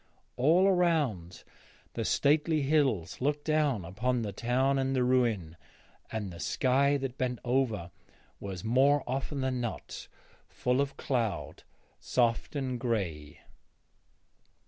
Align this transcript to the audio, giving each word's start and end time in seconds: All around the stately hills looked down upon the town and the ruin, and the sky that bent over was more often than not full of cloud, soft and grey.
All 0.35 0.67
around 0.67 1.43
the 1.93 2.03
stately 2.03 2.63
hills 2.63 3.21
looked 3.21 3.45
down 3.45 3.85
upon 3.85 4.23
the 4.23 4.31
town 4.31 4.79
and 4.79 4.95
the 4.95 5.03
ruin, 5.03 5.57
and 6.11 6.33
the 6.33 6.39
sky 6.39 6.97
that 6.97 7.19
bent 7.19 7.37
over 7.43 7.91
was 8.39 8.63
more 8.63 9.03
often 9.05 9.41
than 9.41 9.61
not 9.61 10.07
full 10.49 10.81
of 10.81 10.97
cloud, 10.97 11.61
soft 11.99 12.55
and 12.55 12.79
grey. 12.79 13.41